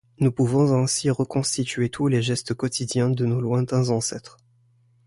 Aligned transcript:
Nous 0.19 0.31
pouvons 0.31 0.73
ainsi 0.81 1.11
reconstituer 1.11 1.89
tous 1.89 2.07
les 2.07 2.23
gestes 2.23 2.55
quotidiens 2.55 3.11
de 3.11 3.23
nos 3.27 3.39
lointains 3.39 3.89
ancêtres. 3.91 4.37